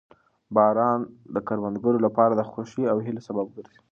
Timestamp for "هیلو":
3.05-3.25